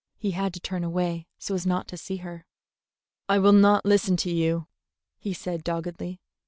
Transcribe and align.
He 0.17 0.31
had 0.31 0.51
to 0.55 0.59
turn 0.59 0.83
away 0.83 1.27
so 1.37 1.53
as 1.53 1.67
not 1.67 1.87
to 1.89 1.95
see 1.95 2.17
her. 2.25 2.47
"I 3.29 3.37
will 3.37 3.53
not 3.53 3.85
listen 3.85 4.17
to 4.17 4.31
you," 4.31 4.65
he 5.19 5.31
said 5.31 5.63
doggedly. 5.63 6.19